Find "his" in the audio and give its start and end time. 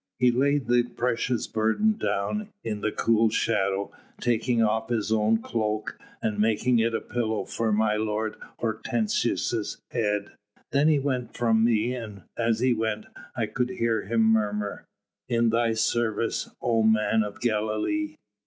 4.89-5.11